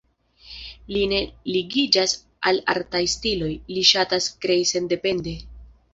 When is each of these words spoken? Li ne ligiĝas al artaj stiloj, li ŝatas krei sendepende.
Li 0.93 1.01
ne 1.11 1.19
ligiĝas 1.57 2.15
al 2.53 2.61
artaj 2.75 3.03
stiloj, 3.15 3.53
li 3.77 3.87
ŝatas 3.91 4.31
krei 4.47 4.69
sendepende. 4.75 5.37